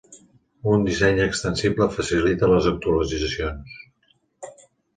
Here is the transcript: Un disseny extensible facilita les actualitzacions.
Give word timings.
Un 0.71 0.85
disseny 0.87 1.21
extensible 1.25 1.89
facilita 1.99 2.51
les 2.55 2.71
actualitzacions. 2.73 3.79